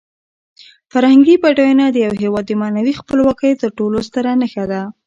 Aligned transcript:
فرهنګي 0.91 1.35
بډاینه 1.43 1.85
د 1.91 1.97
یو 2.05 2.13
هېواد 2.21 2.45
د 2.47 2.51
معنوي 2.61 2.93
خپلواکۍ 3.01 3.51
تر 3.61 3.69
ټولو 3.77 3.97
ستره 4.07 4.31
نښه 4.41 4.65
ده. 4.71 4.81